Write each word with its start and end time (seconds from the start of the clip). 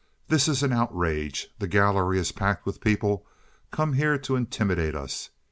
"This 0.29 0.47
is 0.47 0.63
an 0.63 0.73
outrage. 0.73 1.49
The 1.59 1.67
gallery 1.67 2.17
is 2.17 2.31
packed 2.31 2.65
with 2.65 2.81
people 2.81 3.23
come 3.69 3.93
here 3.93 4.17
to 4.17 4.35
intimidate 4.35 4.95
us. 4.95 5.29